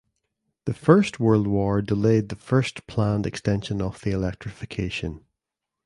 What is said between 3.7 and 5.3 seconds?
of the electrification.